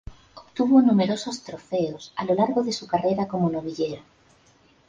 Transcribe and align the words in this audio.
Obtuvo 0.43 0.81
numerosos 0.81 1.43
trofeos 1.43 2.11
a 2.15 2.25
lo 2.25 2.33
largo 2.33 2.63
de 2.63 2.73
su 2.73 2.87
carrera 2.87 3.27
como 3.27 3.51
novillero. 3.51 4.01